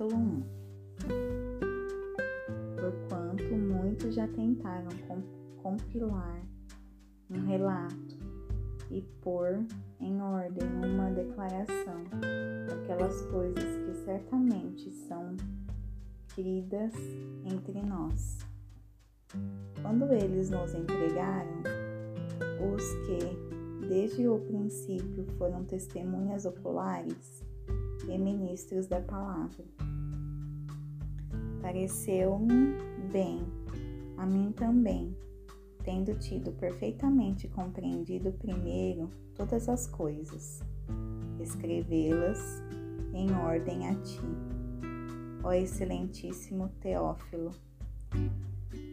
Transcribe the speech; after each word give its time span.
Capítulo 0.00 0.16
1 0.16 0.42
Porquanto 2.74 3.54
muitos 3.54 4.14
já 4.14 4.26
tentaram 4.28 4.88
compilar 5.62 6.40
um 7.30 7.46
relato 7.46 8.18
e 8.90 9.02
pôr 9.20 9.62
em 10.00 10.22
ordem 10.22 10.66
uma 10.82 11.10
declaração 11.10 12.02
daquelas 12.66 13.20
coisas 13.26 13.62
que 13.62 13.94
certamente 14.06 14.90
são 14.90 15.36
queridas 16.34 16.94
entre 17.44 17.82
nós. 17.82 18.38
Quando 19.82 20.10
eles 20.14 20.48
nos 20.48 20.74
entregaram, 20.74 21.62
os 22.74 22.82
que 23.06 23.86
desde 23.86 24.26
o 24.26 24.38
princípio 24.38 25.26
foram 25.36 25.62
testemunhas 25.64 26.46
oculares 26.46 27.44
e 28.08 28.18
ministros 28.18 28.86
da 28.86 29.00
palavra. 29.00 29.89
Pareceu-me 31.62 32.74
bem, 33.12 33.44
a 34.16 34.26
mim 34.26 34.52
também, 34.52 35.14
tendo 35.84 36.14
tido 36.18 36.52
perfeitamente 36.52 37.48
compreendido 37.48 38.32
primeiro 38.32 39.10
todas 39.34 39.68
as 39.68 39.86
coisas, 39.86 40.62
escrevê-las 41.38 42.62
em 43.12 43.30
ordem 43.32 43.88
a 43.88 43.94
ti, 43.94 44.20
ó 45.42 45.52
excelentíssimo 45.52 46.68
Teófilo, 46.80 47.52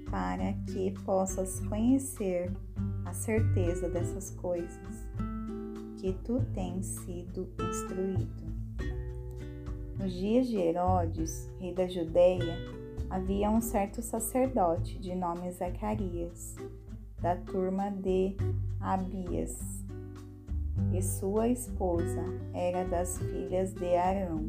para 0.09 0.53
que 0.65 0.91
possas 1.05 1.59
conhecer 1.67 2.51
a 3.05 3.13
certeza 3.13 3.89
dessas 3.89 4.31
coisas 4.31 5.07
que 5.97 6.13
tu 6.23 6.41
tens 6.53 6.85
sido 6.85 7.49
instruído. 7.69 8.46
Nos 9.99 10.13
dias 10.13 10.47
de 10.47 10.57
Herodes, 10.57 11.51
rei 11.59 11.73
da 11.73 11.87
Judéia, 11.87 12.55
havia 13.09 13.49
um 13.49 13.59
certo 13.59 13.99
sacerdote 13.99 14.99
de 14.99 15.15
nome 15.15 15.51
Zacarias, 15.51 16.55
da 17.19 17.35
turma 17.35 17.89
de 17.89 18.37
Abias, 18.79 19.57
e 20.93 21.01
sua 21.01 21.47
esposa 21.47 22.23
era 22.53 22.85
das 22.85 23.17
filhas 23.17 23.73
de 23.73 23.95
Arão, 23.95 24.45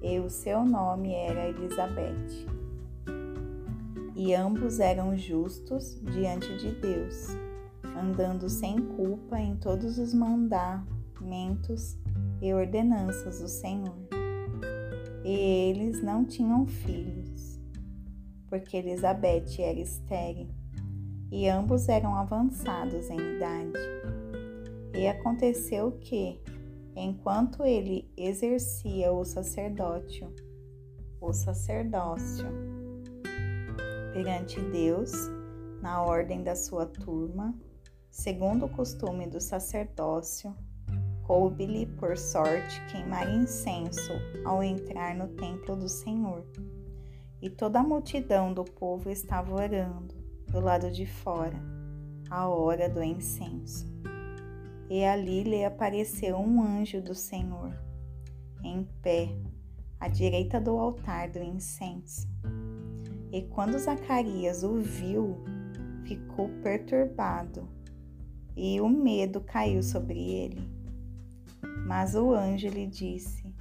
e 0.00 0.20
o 0.20 0.30
seu 0.30 0.64
nome 0.64 1.12
era 1.12 1.48
Elizabeth. 1.48 2.46
E 4.14 4.32
ambos 4.32 4.78
eram 4.78 5.16
justos 5.16 6.00
diante 6.14 6.56
de 6.58 6.70
Deus, 6.80 7.36
andando 8.00 8.48
sem 8.48 8.80
culpa 8.94 9.40
em 9.40 9.56
todos 9.56 9.98
os 9.98 10.14
mandamentos 10.14 11.98
e 12.40 12.54
ordenanças 12.54 13.40
do 13.40 13.48
Senhor. 13.48 14.05
E 15.26 15.70
eles 15.70 16.00
não 16.04 16.24
tinham 16.24 16.68
filhos, 16.68 17.58
porque 18.48 18.76
Elizabeth 18.76 19.58
era 19.58 19.80
estéril, 19.80 20.46
e 21.32 21.48
ambos 21.48 21.88
eram 21.88 22.14
avançados 22.14 23.10
em 23.10 23.18
idade. 23.34 23.76
E 24.94 25.08
aconteceu 25.08 25.98
que, 25.98 26.40
enquanto 26.94 27.64
ele 27.64 28.08
exercia 28.16 29.10
o 29.10 29.24
sacerdócio, 29.24 30.32
o 31.20 31.32
sacerdócio 31.32 32.46
perante 34.12 34.60
Deus, 34.60 35.10
na 35.82 36.04
ordem 36.04 36.44
da 36.44 36.54
sua 36.54 36.86
turma, 36.86 37.52
segundo 38.12 38.66
o 38.66 38.68
costume 38.68 39.26
do 39.26 39.40
sacerdócio, 39.40 40.54
coube-lhe 41.26 41.86
por 41.86 42.16
sorte 42.16 42.80
queimar 42.86 43.28
incenso 43.34 44.12
ao 44.44 44.62
entrar 44.62 45.12
no 45.16 45.26
templo 45.26 45.74
do 45.74 45.88
Senhor. 45.88 46.46
E 47.42 47.50
toda 47.50 47.80
a 47.80 47.82
multidão 47.82 48.52
do 48.52 48.64
povo 48.64 49.10
estava 49.10 49.52
orando 49.52 50.14
do 50.46 50.60
lado 50.60 50.90
de 50.90 51.04
fora, 51.04 51.60
à 52.30 52.48
hora 52.48 52.88
do 52.88 53.02
incenso. 53.02 53.92
E 54.88 55.04
ali 55.04 55.42
lhe 55.42 55.64
apareceu 55.64 56.36
um 56.36 56.62
anjo 56.62 57.02
do 57.02 57.14
Senhor, 57.14 57.76
em 58.62 58.84
pé, 59.02 59.28
à 59.98 60.06
direita 60.06 60.60
do 60.60 60.78
altar 60.78 61.28
do 61.28 61.42
incenso. 61.42 62.28
E 63.32 63.42
quando 63.42 63.78
Zacarias 63.78 64.62
o 64.62 64.76
viu, 64.76 65.42
ficou 66.04 66.48
perturbado, 66.62 67.68
e 68.56 68.80
o 68.80 68.88
medo 68.88 69.40
caiu 69.40 69.82
sobre 69.82 70.20
ele. 70.20 70.75
Mas 71.86 72.16
o 72.16 72.34
anjo 72.34 72.68
lhe 72.68 72.84
disse: 72.84 73.54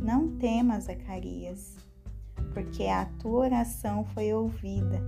Não 0.00 0.38
temas, 0.38 0.84
Zacarias, 0.84 1.76
porque 2.54 2.84
a 2.84 3.04
tua 3.20 3.40
oração 3.40 4.06
foi 4.06 4.32
ouvida, 4.32 5.02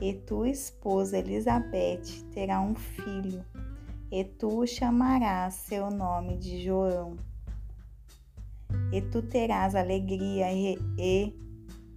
e 0.00 0.14
tua 0.14 0.48
esposa 0.48 1.18
Elizabeth 1.18 2.24
terá 2.32 2.58
um 2.58 2.74
filho, 2.74 3.44
e 4.10 4.24
tu 4.24 4.66
chamarás 4.66 5.54
seu 5.54 5.90
nome 5.90 6.38
de 6.38 6.64
João. 6.64 7.16
E 8.90 9.02
tu 9.02 9.20
terás 9.20 9.74
alegria 9.74 10.50
e, 10.50 10.78
e 10.98 11.34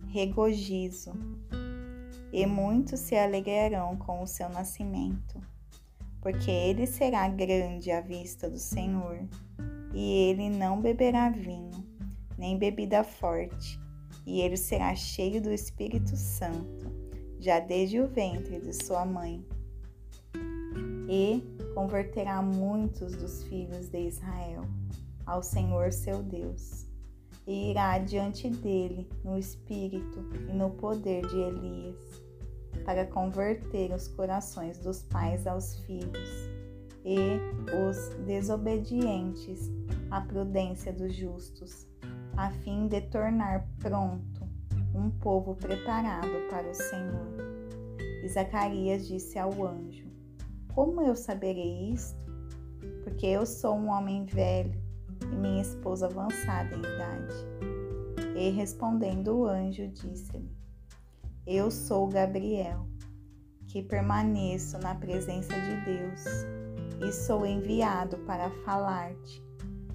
regozijo, 0.09 1.13
e 2.33 2.45
muitos 2.45 2.99
se 2.99 3.15
alegrarão 3.15 3.95
com 3.95 4.21
o 4.21 4.27
seu 4.27 4.49
nascimento 4.49 5.39
porque 6.21 6.51
ele 6.51 6.85
será 6.85 7.27
grande 7.27 7.91
à 7.91 7.99
vista 7.99 8.47
do 8.47 8.59
Senhor, 8.59 9.27
e 9.93 10.29
ele 10.29 10.49
não 10.49 10.79
beberá 10.79 11.29
vinho, 11.29 11.85
nem 12.37 12.57
bebida 12.57 13.03
forte, 13.03 13.79
e 14.25 14.41
ele 14.41 14.57
será 14.57 14.95
cheio 14.95 15.41
do 15.41 15.51
Espírito 15.51 16.15
Santo, 16.15 16.91
já 17.39 17.59
desde 17.59 17.99
o 17.99 18.07
ventre 18.07 18.59
de 18.59 18.73
sua 18.85 19.05
mãe. 19.05 19.45
E 21.09 21.43
converterá 21.73 22.41
muitos 22.41 23.15
dos 23.15 23.43
filhos 23.43 23.89
de 23.89 24.07
Israel 24.07 24.63
ao 25.25 25.43
Senhor 25.43 25.91
seu 25.91 26.23
Deus, 26.23 26.85
e 27.45 27.71
irá 27.71 27.97
diante 27.97 28.49
dele 28.49 29.09
no 29.23 29.37
espírito 29.37 30.19
e 30.49 30.53
no 30.53 30.69
poder 30.71 31.25
de 31.27 31.37
Elias 31.37 32.21
para 32.85 33.05
converter 33.05 33.91
os 33.91 34.07
corações 34.07 34.77
dos 34.77 35.03
pais 35.03 35.45
aos 35.45 35.75
filhos 35.81 36.50
e 37.03 37.39
os 37.89 38.09
desobedientes 38.25 39.71
à 40.09 40.21
prudência 40.21 40.93
dos 40.93 41.15
justos, 41.15 41.87
a 42.37 42.51
fim 42.51 42.87
de 42.87 43.01
tornar 43.01 43.67
pronto 43.79 44.49
um 44.93 45.09
povo 45.09 45.55
preparado 45.55 46.27
para 46.49 46.69
o 46.69 46.73
Senhor. 46.73 47.27
E 48.23 48.27
Zacarias 48.27 49.07
disse 49.07 49.39
ao 49.39 49.51
anjo: 49.65 50.07
Como 50.73 51.01
eu 51.01 51.15
saberei 51.15 51.91
isto? 51.91 52.19
Porque 53.03 53.25
eu 53.25 53.45
sou 53.45 53.75
um 53.75 53.89
homem 53.89 54.25
velho 54.25 54.79
e 55.23 55.35
minha 55.35 55.61
esposa 55.61 56.07
avançada 56.07 56.75
em 56.75 56.79
idade. 56.79 57.35
E 58.35 58.49
respondendo 58.49 59.39
o 59.39 59.45
anjo, 59.45 59.87
disse-lhe: 59.87 60.61
eu 61.47 61.71
sou 61.71 62.07
Gabriel, 62.07 62.87
que 63.67 63.81
permaneço 63.81 64.77
na 64.77 64.93
presença 64.93 65.51
de 65.53 65.85
Deus 65.85 66.23
e 67.03 67.11
sou 67.11 67.45
enviado 67.45 68.17
para 68.19 68.49
falar-te 68.63 69.43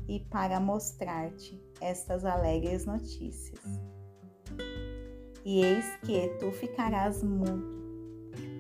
e 0.09 0.21
para 0.31 0.61
mostrar-te 0.61 1.63
estas 1.81 2.25
alegres 2.25 2.87
notícias. 2.87 3.61
E 5.45 5.63
eis 5.63 5.85
que 6.05 6.29
tu 6.39 6.51
ficarás 6.53 7.23
mudo 7.23 7.77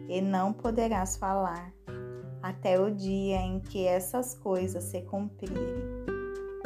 e 0.08 0.20
não 0.20 0.52
poderás 0.52 1.16
falar 1.16 1.72
até 2.42 2.80
o 2.80 2.90
dia 2.90 3.38
em 3.38 3.60
que 3.60 3.84
essas 3.86 4.34
coisas 4.34 4.84
se 4.84 5.02
cumprirem, 5.02 6.04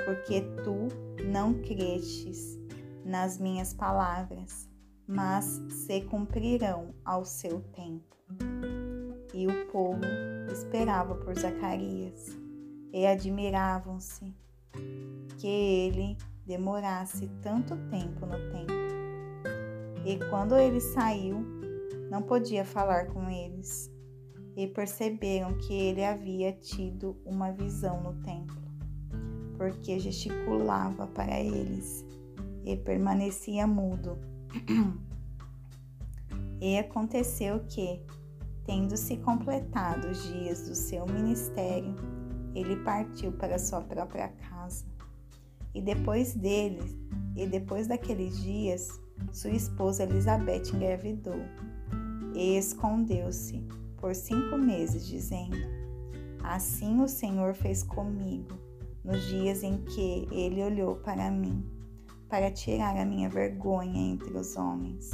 porque 0.04 0.42
tu 0.62 0.88
não 1.24 1.54
crestes 1.54 2.58
nas 3.04 3.38
minhas 3.38 3.72
palavras 3.72 4.70
mas 5.10 5.60
se 5.68 6.02
cumprirão 6.02 6.94
ao 7.04 7.24
seu 7.24 7.60
tempo. 7.72 8.16
E 9.34 9.46
o 9.48 9.66
povo 9.66 10.00
esperava 10.52 11.14
por 11.14 11.38
Zacarias 11.38 12.36
e 12.92 13.06
admiravam-se 13.06 14.34
que 15.38 15.46
ele 15.46 16.16
demorasse 16.46 17.28
tanto 17.42 17.76
tempo 17.88 18.26
no 18.26 18.38
templo. 18.50 18.76
E 20.04 20.18
quando 20.28 20.56
ele 20.56 20.80
saiu, 20.80 21.44
não 22.10 22.22
podia 22.22 22.64
falar 22.64 23.06
com 23.06 23.28
eles, 23.30 23.90
e 24.56 24.66
perceberam 24.66 25.56
que 25.58 25.72
ele 25.72 26.04
havia 26.04 26.52
tido 26.52 27.16
uma 27.24 27.52
visão 27.52 28.02
no 28.02 28.14
templo, 28.22 28.60
porque 29.56 29.98
gesticulava 29.98 31.06
para 31.06 31.40
eles 31.40 32.04
e 32.64 32.76
permanecia 32.76 33.66
mudo. 33.66 34.18
E 36.62 36.76
aconteceu 36.76 37.60
que, 37.60 38.02
tendo-se 38.64 39.16
completado 39.18 40.08
os 40.08 40.22
dias 40.28 40.68
do 40.68 40.74
seu 40.74 41.06
ministério, 41.06 41.94
ele 42.54 42.76
partiu 42.76 43.32
para 43.32 43.58
sua 43.58 43.80
própria 43.80 44.28
casa. 44.28 44.84
E 45.74 45.80
depois 45.80 46.34
dele, 46.34 46.98
e 47.36 47.46
depois 47.46 47.86
daqueles 47.86 48.40
dias, 48.42 49.00
sua 49.32 49.50
esposa 49.50 50.02
Elizabeth 50.02 50.74
engravidou 50.74 51.40
e 52.34 52.56
escondeu-se 52.56 53.64
por 53.98 54.14
cinco 54.14 54.56
meses, 54.56 55.06
dizendo: 55.06 55.56
Assim 56.42 57.00
o 57.00 57.08
Senhor 57.08 57.54
fez 57.54 57.82
comigo 57.82 58.58
nos 59.04 59.26
dias 59.26 59.62
em 59.62 59.78
que 59.78 60.26
ele 60.30 60.62
olhou 60.62 60.96
para 60.96 61.30
mim, 61.30 61.64
para 62.28 62.50
tirar 62.50 62.96
a 62.96 63.04
minha 63.04 63.28
vergonha 63.28 64.00
entre 64.12 64.36
os 64.36 64.56
homens. 64.56 65.10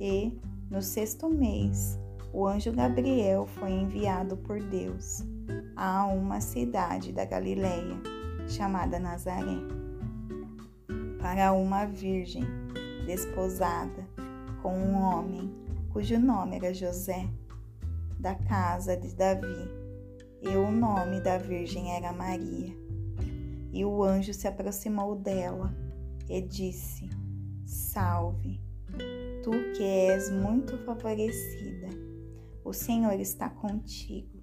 E, 0.00 0.38
no 0.70 0.80
sexto 0.80 1.28
mês, 1.28 1.98
o 2.32 2.46
anjo 2.46 2.72
Gabriel 2.72 3.46
foi 3.46 3.70
enviado 3.70 4.36
por 4.36 4.62
Deus 4.62 5.24
a 5.76 6.06
uma 6.06 6.40
cidade 6.40 7.12
da 7.12 7.24
Galileia 7.24 7.96
chamada 8.48 8.98
Nazaré, 8.98 9.58
para 11.20 11.52
uma 11.52 11.84
virgem 11.86 12.44
desposada 13.06 14.08
com 14.62 14.72
um 14.72 14.94
homem 14.94 15.52
cujo 15.90 16.18
nome 16.18 16.56
era 16.56 16.72
José, 16.72 17.28
da 18.18 18.34
casa 18.34 18.96
de 18.96 19.14
Davi, 19.14 19.68
e 20.40 20.48
o 20.48 20.70
nome 20.70 21.20
da 21.20 21.38
virgem 21.38 21.96
era 21.96 22.12
Maria. 22.12 22.74
E 23.72 23.84
o 23.84 24.02
anjo 24.02 24.32
se 24.32 24.46
aproximou 24.46 25.16
dela 25.16 25.74
e 26.28 26.40
disse: 26.40 27.08
Salve, 27.64 28.60
tu 29.42 29.50
que 29.76 29.82
és 29.82 30.30
muito 30.30 30.76
favorecida, 30.78 31.88
o 32.64 32.72
Senhor 32.72 33.18
está 33.18 33.48
contigo. 33.48 34.40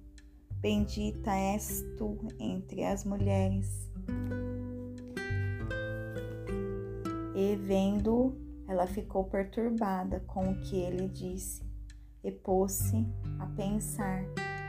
Bendita 0.60 1.30
és 1.30 1.84
tu 1.96 2.18
entre 2.40 2.84
as 2.84 3.04
mulheres. 3.04 3.88
E 7.34 7.54
vendo, 7.56 8.36
ela 8.66 8.86
ficou 8.86 9.24
perturbada 9.24 10.20
com 10.26 10.50
o 10.50 10.60
que 10.62 10.76
ele 10.76 11.08
disse 11.08 11.62
e 12.24 12.32
pôs-se 12.32 13.06
a 13.38 13.46
pensar 13.46 14.24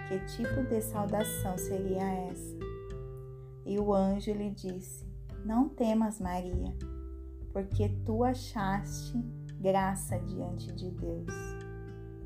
que 0.07 0.19
tipo 0.38 0.63
de 0.69 0.80
saudação 0.81 1.57
seria 1.57 2.04
essa. 2.04 2.60
E 3.66 3.80
o 3.80 3.94
anjo 3.94 4.31
lhe 4.31 4.52
disse: 4.52 5.07
Não 5.44 5.68
temas, 5.69 6.19
Maria, 6.19 6.75
porque 7.52 7.90
tu 8.06 8.24
achaste 8.24 9.18
graça 9.60 10.19
diante 10.19 10.72
de 10.72 10.92
Deus. 10.92 11.34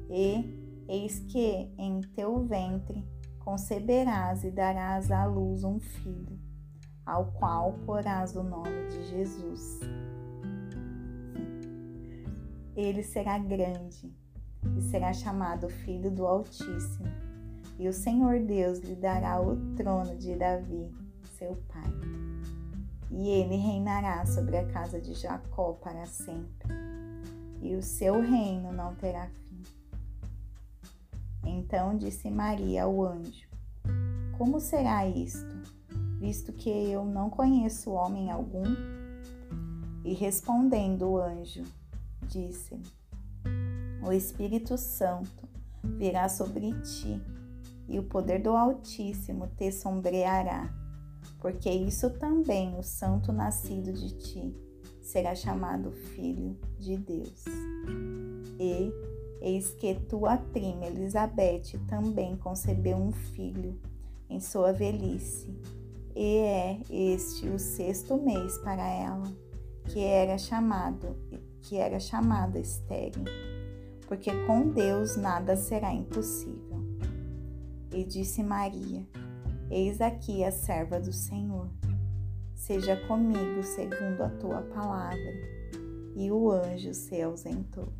E 0.10 0.62
eis 0.88 1.19
que 1.19 1.71
em 1.77 2.01
teu 2.15 2.45
ventre 2.45 3.06
conceberás 3.39 4.44
e 4.44 4.51
darás 4.51 5.12
à 5.12 5.25
luz 5.25 5.63
um 5.63 5.80
filho, 5.80 6.39
ao 7.06 7.31
qual 7.33 7.74
porás 7.85 8.35
o 8.35 8.44
nome 8.44 8.88
de 8.88 9.03
Jesus. 9.09 9.80
Ele 12.75 13.03
será 13.03 13.38
grande 13.38 14.12
e 14.77 14.81
será 14.81 15.13
chamado 15.13 15.69
Filho 15.69 16.09
do 16.09 16.25
Altíssimo, 16.25 17.07
e 17.77 17.88
o 17.88 17.94
Senhor 17.94 18.39
Deus 18.39 18.80
lhe 18.80 18.95
dará 18.95 19.41
o 19.41 19.57
trono 19.75 20.15
de 20.15 20.35
Davi, 20.35 20.89
seu 21.38 21.56
pai. 21.68 21.91
E 23.12 23.30
ele 23.30 23.56
reinará 23.57 24.25
sobre 24.25 24.57
a 24.57 24.65
casa 24.65 25.00
de 25.00 25.13
Jacó 25.13 25.74
para 25.74 26.06
sempre, 26.06 26.69
e 27.62 27.75
o 27.75 27.81
seu 27.81 28.21
reino 28.21 28.71
não 28.71 28.95
terá 28.95 29.27
fim. 29.27 29.43
Então 31.45 31.98
disse 31.98 32.30
Maria 32.30 32.84
ao 32.84 33.04
anjo: 33.04 33.48
Como 34.38 34.60
será 34.60 35.07
isto, 35.07 35.54
visto 36.19 36.54
que 36.54 36.69
eu 36.69 37.06
não 37.06 37.30
conheço 37.30 37.92
homem 37.92 38.31
algum? 38.31 38.63
E 40.06 40.13
respondendo 40.13 41.10
o 41.10 41.18
anjo, 41.18 41.63
disse-lhe: 42.28 42.84
O 44.06 44.12
Espírito 44.12 44.78
Santo 44.78 45.48
virá 45.84 46.30
sobre 46.30 46.72
ti, 46.81 47.22
e 47.88 48.00
o 48.00 48.04
poder 48.04 48.42
do 48.42 48.51
Altíssimo 48.51 49.48
te 49.57 49.72
sombreará, 49.72 50.74
porque 51.40 51.69
isso 51.69 52.10
também 52.10 52.78
o 52.78 52.84
santo 52.84 53.31
nascido 53.31 53.92
de 53.94 54.16
ti 54.18 54.56
será 55.01 55.36
chamado 55.36 55.92
Filho 55.92 56.57
de 56.80 56.98
Deus. 56.98 57.44
E 58.60 58.92
Eis 59.44 59.72
que 59.74 59.94
tua 59.94 60.38
prima 60.38 60.86
Elizabeth 60.86 61.78
também 61.90 62.38
concebeu 62.38 62.95
um 62.95 63.12
filho 63.12 63.78
em 64.30 64.40
sua 64.40 64.72
velhice, 64.72 65.54
e 66.16 66.38
é 66.38 66.80
este 66.90 67.50
o 67.50 67.60
sexto 67.60 68.16
mês 68.16 68.57
para 68.60 68.88
ela, 68.88 69.28
que 69.90 70.00
era 70.00 70.38
chamado, 70.38 71.18
que 71.62 71.75
era 71.75 72.00
chamada 72.00 72.57
estéril, 72.57 73.25
porque 74.07 74.31
com 74.45 74.69
Deus 74.69 75.18
nada 75.18 75.57
será 75.57 75.94
impossível. 75.94 76.81
E 77.92 78.06
disse 78.06 78.42
Maria: 78.42 79.06
Eis 79.69 80.00
aqui 80.00 80.45
a 80.45 80.51
serva 80.54 81.01
do 81.01 81.12
Senhor. 81.12 81.68
Seja 82.56 82.95
comigo 83.07 83.62
segundo 83.62 84.24
a 84.24 84.30
tua 84.30 84.62
palavra. 84.62 85.34
E 86.16 86.31
o 86.31 86.50
anjo 86.50 86.94
se 86.94 87.22
ausentou. 87.22 87.92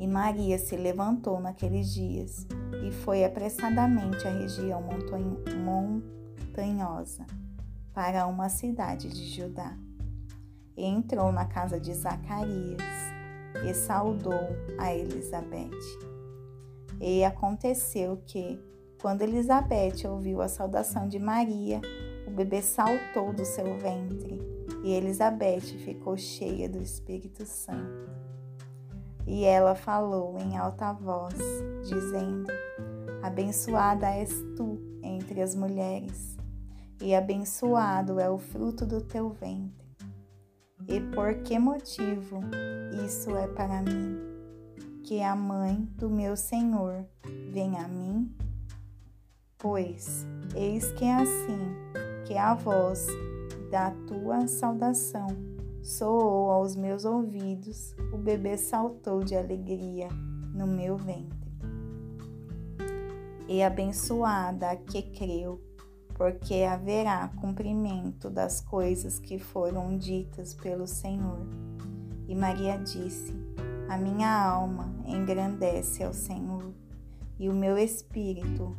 E 0.00 0.06
Maria 0.06 0.58
se 0.58 0.76
levantou 0.76 1.38
naqueles 1.38 1.92
dias 1.92 2.46
e 2.82 2.90
foi 2.90 3.22
apressadamente 3.22 4.26
à 4.26 4.30
região 4.30 4.82
montanhosa, 5.62 7.26
para 7.92 8.26
uma 8.26 8.48
cidade 8.48 9.10
de 9.10 9.28
Judá. 9.28 9.76
E 10.74 10.86
entrou 10.86 11.30
na 11.30 11.44
casa 11.44 11.78
de 11.78 11.92
Zacarias 11.92 12.80
e 13.68 13.74
saudou 13.74 14.48
a 14.78 14.94
Elizabeth. 14.94 15.68
E 16.98 17.22
aconteceu 17.22 18.22
que, 18.24 18.58
quando 19.02 19.20
Elizabeth 19.20 20.08
ouviu 20.08 20.40
a 20.40 20.48
saudação 20.48 21.06
de 21.08 21.18
Maria, 21.18 21.78
o 22.26 22.30
bebê 22.30 22.62
saltou 22.62 23.34
do 23.34 23.44
seu 23.44 23.76
ventre 23.78 24.40
e 24.82 24.92
Elizabeth 24.92 25.76
ficou 25.84 26.16
cheia 26.16 26.70
do 26.70 26.80
Espírito 26.80 27.44
Santo. 27.44 28.29
E 29.26 29.44
ela 29.44 29.74
falou 29.74 30.38
em 30.38 30.56
alta 30.56 30.92
voz, 30.92 31.34
dizendo: 31.82 32.46
Abençoada 33.22 34.08
és 34.08 34.30
tu 34.56 34.78
entre 35.02 35.40
as 35.40 35.54
mulheres, 35.54 36.36
e 37.00 37.14
abençoado 37.14 38.18
é 38.18 38.28
o 38.30 38.38
fruto 38.38 38.84
do 38.84 39.00
teu 39.00 39.30
ventre. 39.30 39.80
E 40.88 41.00
por 41.14 41.42
que 41.42 41.58
motivo 41.58 42.40
isso 43.06 43.36
é 43.36 43.46
para 43.46 43.82
mim? 43.82 44.18
Que 45.04 45.22
a 45.22 45.36
mãe 45.36 45.88
do 45.96 46.10
meu 46.10 46.36
Senhor 46.36 47.04
venha 47.52 47.84
a 47.84 47.88
mim? 47.88 48.34
Pois 49.58 50.26
eis 50.54 50.90
que 50.92 51.04
é 51.04 51.14
assim 51.14 51.76
que 52.26 52.36
a 52.36 52.54
voz 52.54 53.06
da 53.70 53.90
tua 54.06 54.46
saudação 54.46 55.26
soou 55.82 56.50
aos 56.50 56.76
meus 56.76 57.04
ouvidos, 57.04 57.94
o 58.12 58.18
bebê 58.18 58.56
saltou 58.56 59.22
de 59.24 59.34
alegria 59.34 60.08
no 60.54 60.66
meu 60.66 60.96
ventre. 60.96 61.38
E 63.48 63.62
abençoada 63.62 64.70
a 64.70 64.76
que 64.76 65.02
creu, 65.02 65.60
porque 66.14 66.62
haverá 66.62 67.28
cumprimento 67.40 68.28
das 68.30 68.60
coisas 68.60 69.18
que 69.18 69.38
foram 69.38 69.96
ditas 69.96 70.54
pelo 70.54 70.86
Senhor. 70.86 71.46
E 72.28 72.34
Maria 72.34 72.76
disse: 72.78 73.34
A 73.88 73.96
minha 73.96 74.30
alma 74.30 74.94
engrandece 75.06 76.04
ao 76.04 76.12
Senhor, 76.12 76.72
e 77.38 77.48
o 77.48 77.54
meu 77.54 77.76
espírito 77.76 78.76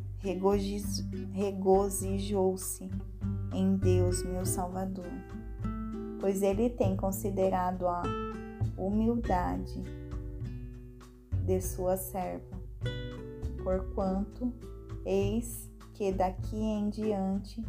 regozijou-se 1.34 2.88
em 3.52 3.76
Deus, 3.76 4.24
meu 4.24 4.46
Salvador 4.46 5.12
pois 6.22 6.40
ele 6.40 6.70
tem 6.70 6.96
considerado 6.96 7.88
a 7.88 8.00
humildade 8.78 9.82
de 11.44 11.60
sua 11.60 11.96
serva. 11.96 12.62
Porquanto, 13.64 14.52
eis 15.04 15.68
que 15.94 16.12
daqui 16.12 16.56
em 16.56 16.88
diante 16.88 17.60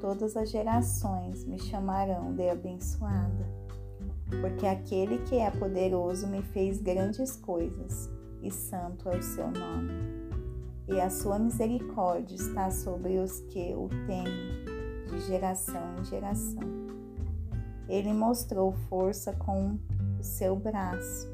todas 0.00 0.36
as 0.36 0.50
gerações 0.50 1.44
me 1.44 1.56
chamarão 1.60 2.34
de 2.34 2.50
abençoada, 2.50 3.46
porque 4.40 4.66
aquele 4.66 5.18
que 5.18 5.36
é 5.36 5.50
poderoso 5.52 6.26
me 6.26 6.42
fez 6.42 6.82
grandes 6.82 7.36
coisas, 7.36 8.10
e 8.42 8.50
santo 8.50 9.08
é 9.08 9.18
o 9.18 9.22
seu 9.22 9.46
nome. 9.52 9.92
E 10.88 11.00
a 11.00 11.08
sua 11.08 11.38
misericórdia 11.38 12.34
está 12.34 12.72
sobre 12.72 13.18
os 13.18 13.38
que 13.42 13.72
o 13.72 13.88
temem, 14.08 14.64
de 15.08 15.20
geração 15.20 15.94
em 16.00 16.04
geração. 16.04 16.79
Ele 17.90 18.12
mostrou 18.12 18.70
força 18.88 19.32
com 19.32 19.76
o 20.16 20.22
seu 20.22 20.54
braço. 20.54 21.28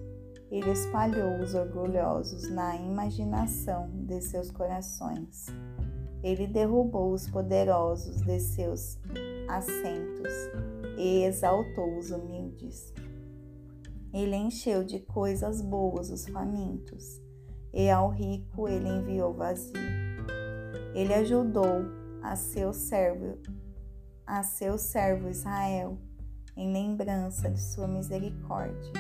Ele 0.51 0.71
espalhou 0.71 1.39
os 1.43 1.55
orgulhosos 1.55 2.51
na 2.51 2.75
imaginação 2.77 3.91
de 3.93 4.23
seus 4.23 4.51
corações. 4.51 5.49
Ele 6.23 6.47
derrubou 6.47 7.13
os 7.13 7.29
poderosos 7.29 8.23
de 8.23 8.41
seus 8.41 8.99
assentos 9.47 10.33
e 10.97 11.25
exaltou 11.25 11.99
os 11.99 12.11
humildes. 12.11 12.95
Ele 14.11 14.35
encheu 14.35 14.83
de 14.83 15.01
coisas 15.01 15.61
boas 15.61 16.11
os 16.11 16.27
famintos, 16.27 17.21
e 17.71 17.91
ao 17.91 18.09
rico 18.09 18.67
ele 18.67 18.89
enviou 18.89 19.35
vazio. 19.35 19.75
Ele 20.95 21.13
ajudou 21.13 21.85
a 22.23 22.35
seu 22.35 22.73
servo, 22.73 23.39
a 24.27 24.43
seu 24.43 24.79
servo 24.79 25.29
Israel, 25.29 25.99
em 26.57 26.73
lembrança 26.73 27.51
de 27.51 27.61
sua 27.61 27.87
misericórdia, 27.87 28.93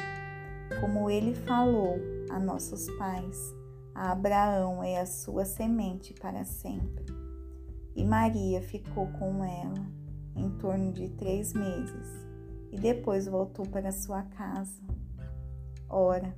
como 0.81 1.09
ele 1.09 1.35
falou 1.35 1.97
a 2.31 2.39
nossos 2.39 2.91
pais, 2.99 3.55
a 3.95 4.13
Abraão 4.13 4.85
e 4.85 4.97
a 4.97 5.07
sua 5.07 5.45
semente 5.45 6.13
para 6.13 6.45
sempre. 6.45 7.07
E 7.95 8.05
Maria 8.05 8.61
ficou 8.61 9.07
com 9.13 9.43
ela 9.43 9.87
em 10.35 10.51
torno 10.59 10.93
de 10.93 11.09
três 11.11 11.55
meses 11.55 12.27
e 12.71 12.79
depois 12.79 13.27
voltou 13.27 13.67
para 13.67 13.91
sua 13.91 14.23
casa. 14.23 14.83
Ora, 15.89 16.37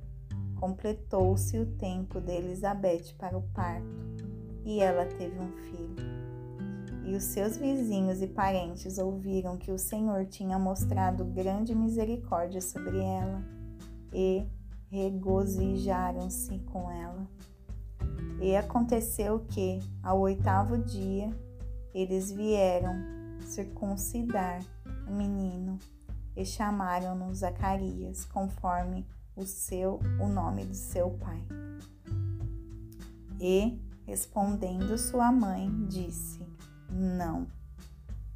completou-se 0.55 1.57
o 1.59 1.65
tempo 1.65 2.21
de 2.21 2.31
Elizabeth 2.31 3.13
para 3.17 3.37
o 3.37 3.41
parto 3.41 4.25
e 4.63 4.79
ela 4.79 5.05
teve 5.05 5.37
um 5.37 5.51
filho. 5.51 6.18
E 7.09 7.15
os 7.15 7.23
seus 7.23 7.57
vizinhos 7.57 8.21
e 8.21 8.27
parentes 8.27 8.99
ouviram 8.99 9.57
que 9.57 9.71
o 9.71 9.79
Senhor 9.79 10.27
tinha 10.27 10.59
mostrado 10.59 11.25
grande 11.25 11.73
misericórdia 11.73 12.61
sobre 12.61 12.99
ela 12.99 13.43
e 14.13 14.45
regozijaram-se 14.91 16.59
com 16.59 16.91
ela. 16.91 17.27
E 18.39 18.55
aconteceu 18.55 19.39
que, 19.39 19.79
ao 20.03 20.19
oitavo 20.19 20.77
dia, 20.77 21.35
eles 21.95 22.31
vieram 22.31 22.93
circuncidar 23.41 24.63
o 25.07 25.11
menino 25.11 25.79
e 26.37 26.45
chamaram-no 26.45 27.33
Zacarias, 27.33 28.23
conforme 28.25 29.03
o 29.35 29.45
seu 29.45 29.99
o 30.21 30.27
nome 30.27 30.63
de 30.63 30.77
seu 30.77 31.09
pai. 31.09 31.43
E, 33.39 33.81
respondendo 34.05 34.95
sua 34.95 35.31
mãe, 35.31 35.71
disse: 35.87 36.48
Não, 36.89 37.47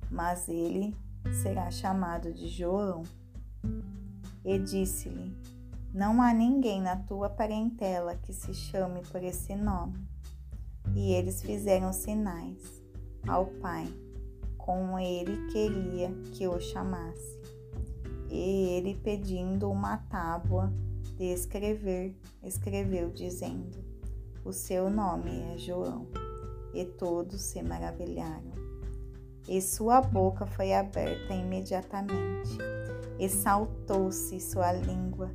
mas 0.10 0.48
ele 0.48 0.96
será 1.42 1.72
chamado 1.72 2.34
de 2.34 2.48
João. 2.48 3.04
E 4.46 4.60
disse-lhe: 4.60 5.34
não 5.94 6.24
há 6.24 6.34
ninguém 6.34 6.82
na 6.82 6.96
tua 6.96 7.30
parentela 7.30 8.16
que 8.16 8.34
se 8.34 8.52
chame 8.52 9.04
por 9.12 9.24
esse 9.24 9.56
nome. 9.56 9.94
E 10.96 11.14
eles 11.14 11.44
fizeram 11.44 11.94
sinais 11.94 12.82
ao 13.28 13.46
pai, 13.46 13.88
como 14.58 14.98
ele 14.98 15.46
queria 15.52 16.12
que 16.32 16.48
o 16.48 16.60
chamasse. 16.60 17.40
E 18.28 18.70
ele, 18.72 18.96
pedindo 19.04 19.70
uma 19.70 19.98
tábua 19.98 20.74
de 21.16 21.26
escrever, 21.26 22.18
escreveu, 22.42 23.12
dizendo: 23.12 23.78
O 24.44 24.52
seu 24.52 24.90
nome 24.90 25.44
é 25.54 25.60
João. 25.60 26.08
E 26.74 26.86
todos 26.86 27.42
se 27.42 27.62
maravilharam. 27.62 28.52
E 29.48 29.62
sua 29.62 30.02
boca 30.02 30.46
foi 30.46 30.74
aberta 30.74 31.34
imediatamente, 31.34 32.58
e 33.20 33.30
saltou-se 33.30 34.40
sua 34.40 34.72
língua 34.72 35.30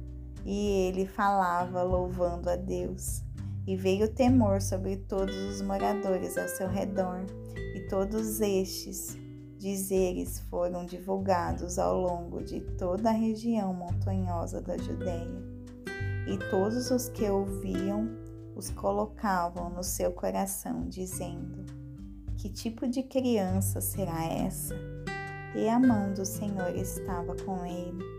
e 0.44 0.88
ele 0.88 1.06
falava 1.06 1.82
louvando 1.82 2.48
a 2.48 2.56
Deus. 2.56 3.22
E 3.66 3.76
veio 3.76 4.08
temor 4.08 4.62
sobre 4.62 4.96
todos 4.96 5.36
os 5.36 5.60
moradores 5.60 6.38
ao 6.38 6.48
seu 6.48 6.66
redor, 6.66 7.26
e 7.74 7.80
todos 7.88 8.40
estes 8.40 9.18
dizeres 9.58 10.40
foram 10.48 10.86
divulgados 10.86 11.78
ao 11.78 12.00
longo 12.00 12.42
de 12.42 12.60
toda 12.78 13.10
a 13.10 13.12
região 13.12 13.74
montanhosa 13.74 14.62
da 14.62 14.78
Judéia. 14.78 15.42
E 16.26 16.38
todos 16.50 16.90
os 16.90 17.10
que 17.10 17.28
ouviam 17.28 18.08
os 18.58 18.70
colocavam 18.70 19.70
no 19.70 19.84
seu 19.84 20.12
coração, 20.12 20.88
dizendo: 20.88 21.64
Que 22.36 22.50
tipo 22.50 22.88
de 22.88 23.02
criança 23.02 23.80
será 23.80 24.24
essa? 24.26 24.74
E 25.54 25.68
a 25.68 25.78
mão 25.78 26.12
do 26.12 26.26
Senhor 26.26 26.76
estava 26.76 27.34
com 27.36 27.64
ele 27.64 28.18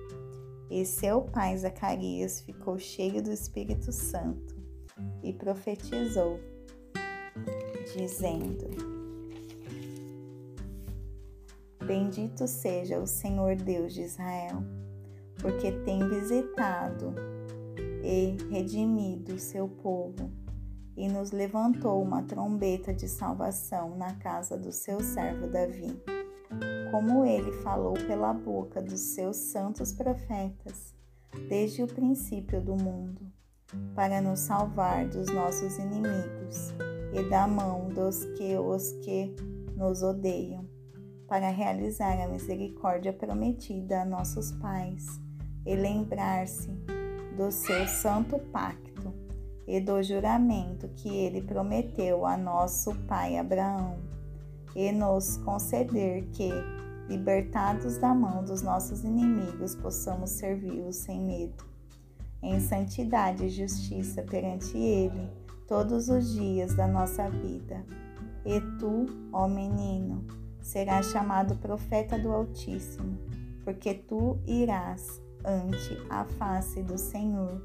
e 0.69 0.85
seu 0.85 1.21
pai 1.21 1.57
Zacarias 1.57 2.41
ficou 2.41 2.77
cheio 2.77 3.23
do 3.23 3.31
Espírito 3.31 3.91
Santo 3.91 4.55
e 5.23 5.33
profetizou, 5.33 6.39
dizendo: 7.95 8.69
Bendito 11.83 12.47
seja 12.47 12.99
o 12.99 13.07
Senhor 13.07 13.55
Deus 13.55 13.93
de 13.93 14.03
Israel, 14.03 14.63
porque 15.41 15.71
tem 15.71 16.07
visitado 16.07 17.15
e 18.09 18.35
redimido 18.49 19.35
o 19.35 19.39
seu 19.39 19.67
povo 19.67 20.31
e 20.97 21.07
nos 21.07 21.31
levantou 21.31 22.01
uma 22.01 22.23
trombeta 22.23 22.91
de 22.91 23.07
salvação 23.07 23.95
na 23.95 24.15
casa 24.15 24.57
do 24.57 24.71
seu 24.71 24.99
servo 24.99 25.47
Davi 25.47 25.95
como 26.91 27.23
ele 27.23 27.51
falou 27.61 27.93
pela 27.93 28.33
boca 28.33 28.81
dos 28.81 28.99
seus 28.99 29.37
santos 29.37 29.93
profetas, 29.93 30.93
desde 31.47 31.83
o 31.83 31.87
princípio 31.87 32.61
do 32.61 32.75
mundo, 32.75 33.21
para 33.93 34.21
nos 34.21 34.39
salvar 34.39 35.07
dos 35.07 35.27
nossos 35.27 35.77
inimigos 35.77 36.73
e 37.13 37.29
da 37.29 37.47
mão 37.47 37.89
dos 37.89 38.25
que 38.37 38.57
os 38.57 38.91
que 39.03 39.35
nos 39.75 40.01
odeiam, 40.01 40.67
para 41.27 41.49
realizar 41.49 42.19
a 42.19 42.27
misericórdia 42.27 43.13
prometida 43.13 44.01
a 44.01 44.05
nossos 44.05 44.51
pais 44.53 45.05
e 45.65 45.75
lembrar-se 45.75 46.71
do 47.39 47.53
seu 47.53 47.87
santo 47.87 48.37
pacto 48.51 49.13
e 49.65 49.79
do 49.79 50.03
juramento 50.03 50.89
que 50.89 51.07
ele 51.07 51.41
prometeu 51.41 52.25
a 52.25 52.35
nosso 52.35 52.93
pai 53.07 53.37
Abraão 53.37 53.97
e 54.75 54.91
nos 54.91 55.37
conceder 55.37 56.27
que, 56.33 56.49
libertados 57.07 57.97
da 57.97 58.13
mão 58.13 58.43
dos 58.43 58.61
nossos 58.61 59.05
inimigos, 59.05 59.73
possamos 59.73 60.31
servi-lo 60.31 60.91
sem 60.91 61.21
medo, 61.21 61.63
em 62.43 62.59
santidade 62.59 63.45
e 63.45 63.49
justiça 63.49 64.21
perante 64.21 64.77
Ele 64.77 65.29
todos 65.65 66.09
os 66.09 66.33
dias 66.33 66.75
da 66.75 66.89
nossa 66.89 67.29
vida. 67.29 67.85
E 68.45 68.59
tu, 68.77 69.05
ó 69.31 69.47
menino, 69.47 70.25
serás 70.61 71.05
chamado 71.05 71.55
profeta 71.55 72.19
do 72.19 72.33
Altíssimo, 72.33 73.17
porque 73.63 73.93
tu 73.93 74.37
irás 74.45 75.21
ante 75.45 75.97
a 76.09 76.25
face 76.25 76.81
do 76.83 76.97
Senhor 76.97 77.61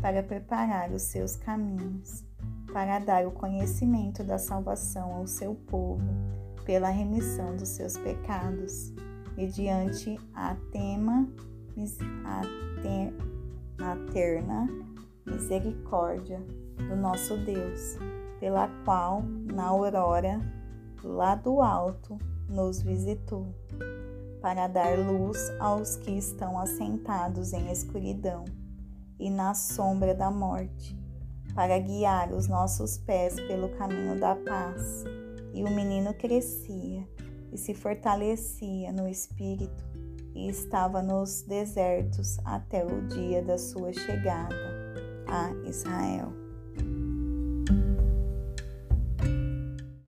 para 0.00 0.22
preparar 0.22 0.92
os 0.92 1.02
seus 1.02 1.36
caminhos, 1.36 2.24
para 2.72 2.98
dar 2.98 3.26
o 3.26 3.32
conhecimento 3.32 4.22
da 4.22 4.38
salvação 4.38 5.12
ao 5.12 5.26
seu 5.26 5.54
povo 5.54 6.02
pela 6.64 6.90
remissão 6.90 7.56
dos 7.56 7.68
seus 7.68 7.96
pecados, 7.96 8.92
mediante 9.36 10.18
a 10.34 10.54
tema 10.70 11.28
a, 12.24 12.40
te, 12.82 13.14
a 13.82 14.12
terna 14.12 14.68
misericórdia 15.24 16.42
do 16.76 16.96
nosso 16.96 17.36
Deus, 17.38 17.96
pela 18.40 18.68
qual 18.84 19.22
na 19.22 19.66
aurora 19.66 20.40
lá 21.02 21.34
do 21.34 21.60
alto 21.60 22.18
nos 22.48 22.82
visitou, 22.82 23.46
para 24.40 24.68
dar 24.68 24.98
luz 24.98 25.38
aos 25.58 25.96
que 25.96 26.10
estão 26.12 26.58
assentados 26.58 27.52
em 27.52 27.70
escuridão 27.70 28.44
e 29.18 29.30
na 29.30 29.54
sombra 29.54 30.14
da 30.14 30.30
morte, 30.30 30.96
para 31.54 31.78
guiar 31.78 32.32
os 32.32 32.46
nossos 32.46 32.98
pés 32.98 33.34
pelo 33.34 33.68
caminho 33.70 34.18
da 34.18 34.36
paz 34.36 35.04
e 35.52 35.64
o 35.64 35.70
menino 35.70 36.14
crescia 36.14 37.06
e 37.52 37.58
se 37.58 37.74
fortalecia 37.74 38.92
no 38.92 39.08
espírito 39.08 39.84
e 40.34 40.48
estava 40.48 41.02
nos 41.02 41.42
desertos 41.42 42.38
até 42.44 42.84
o 42.84 43.08
dia 43.08 43.42
da 43.42 43.58
sua 43.58 43.92
chegada 43.92 44.54
a 45.26 45.50
Israel. 45.68 46.37